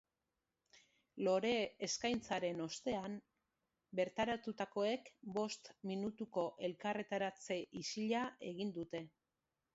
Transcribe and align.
Lore 1.25 1.51
eskaintzaren 1.87 2.63
ostean, 2.65 3.17
bertaratutakoek 4.01 5.13
bost 5.37 5.71
minutuko 5.93 6.47
elkarretaratze 6.71 7.61
isila 7.85 8.25
egin 8.51 8.75
dute. 8.81 9.05